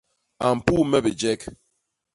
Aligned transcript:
A 0.45 0.47
mpuu 0.57 0.83
me 0.89 0.97
bijek. 1.05 1.41